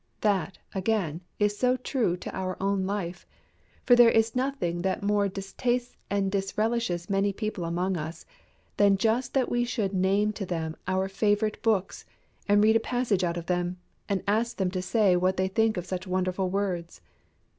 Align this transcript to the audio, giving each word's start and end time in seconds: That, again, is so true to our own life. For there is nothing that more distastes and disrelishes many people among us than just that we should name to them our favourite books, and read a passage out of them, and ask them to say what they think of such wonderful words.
That, 0.21 0.57
again, 0.73 1.21
is 1.37 1.55
so 1.59 1.77
true 1.77 2.17
to 2.17 2.35
our 2.35 2.57
own 2.59 2.87
life. 2.87 3.27
For 3.85 3.95
there 3.95 4.09
is 4.09 4.35
nothing 4.35 4.81
that 4.81 5.03
more 5.03 5.27
distastes 5.27 5.95
and 6.09 6.31
disrelishes 6.31 7.07
many 7.07 7.31
people 7.31 7.65
among 7.65 7.97
us 7.97 8.25
than 8.77 8.97
just 8.97 9.35
that 9.35 9.47
we 9.51 9.63
should 9.63 9.93
name 9.93 10.33
to 10.33 10.45
them 10.47 10.75
our 10.87 11.07
favourite 11.07 11.61
books, 11.61 12.03
and 12.49 12.63
read 12.63 12.75
a 12.77 12.79
passage 12.79 13.23
out 13.23 13.37
of 13.37 13.45
them, 13.45 13.77
and 14.09 14.23
ask 14.25 14.57
them 14.57 14.71
to 14.71 14.81
say 14.81 15.15
what 15.15 15.37
they 15.37 15.47
think 15.47 15.77
of 15.77 15.85
such 15.85 16.07
wonderful 16.07 16.49
words. 16.49 17.01